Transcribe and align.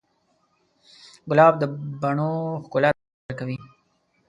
ګلاب 1.29 1.53
د 1.59 1.63
بڼو 2.01 2.31
ښکلا 2.63 2.89
ته 2.95 3.01
وده 3.07 3.21
ورکوي. 3.29 3.57